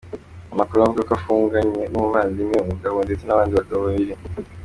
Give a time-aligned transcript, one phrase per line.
[0.53, 4.13] Amakuru avuga ko afunganye n'umuvandimwe we w'umugabo ndetse n'abandi bagabo babiri.